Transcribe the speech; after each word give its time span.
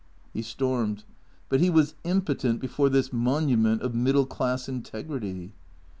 He 0.33 0.41
stormed. 0.41 1.03
But 1.47 1.59
he 1.59 1.69
was 1.69 1.93
impotent 2.05 2.59
before 2.59 2.89
this 2.89 3.13
monument 3.13 3.83
of 3.83 3.93
middle 3.93 4.25
class 4.25 4.67
integrity. 4.67 5.53